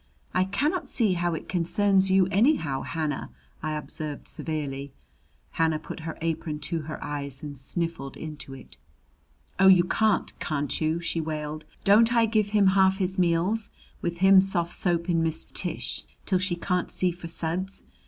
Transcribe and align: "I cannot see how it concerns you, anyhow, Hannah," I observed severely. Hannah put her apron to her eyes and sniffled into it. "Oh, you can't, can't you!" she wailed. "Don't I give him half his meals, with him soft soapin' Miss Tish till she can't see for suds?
"I 0.33 0.45
cannot 0.45 0.89
see 0.89 1.13
how 1.13 1.35
it 1.35 1.47
concerns 1.47 2.09
you, 2.09 2.25
anyhow, 2.31 2.81
Hannah," 2.81 3.29
I 3.61 3.73
observed 3.73 4.27
severely. 4.27 4.93
Hannah 5.51 5.77
put 5.77 5.99
her 5.99 6.17
apron 6.21 6.57
to 6.71 6.81
her 6.81 7.03
eyes 7.03 7.43
and 7.43 7.55
sniffled 7.55 8.17
into 8.17 8.55
it. 8.55 8.77
"Oh, 9.59 9.67
you 9.67 9.83
can't, 9.83 10.33
can't 10.39 10.81
you!" 10.81 11.01
she 11.01 11.21
wailed. 11.21 11.65
"Don't 11.83 12.11
I 12.15 12.25
give 12.25 12.49
him 12.49 12.65
half 12.73 12.97
his 12.97 13.19
meals, 13.19 13.69
with 14.01 14.17
him 14.17 14.41
soft 14.41 14.73
soapin' 14.73 15.21
Miss 15.21 15.45
Tish 15.53 16.05
till 16.25 16.39
she 16.39 16.55
can't 16.55 16.89
see 16.89 17.11
for 17.11 17.27
suds? 17.27 17.83